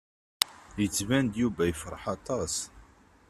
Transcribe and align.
Yettban-d 0.81 1.33
Yuba 1.41 1.63
yefṛeḥ 1.65 2.03
aṭas. 2.15 2.55